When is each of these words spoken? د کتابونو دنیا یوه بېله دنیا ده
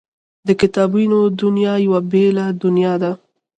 د 0.47 0.49
کتابونو 0.61 1.17
دنیا 1.41 1.73
یوه 1.85 1.99
بېله 2.11 2.45
دنیا 2.63 2.93
ده 3.01 3.11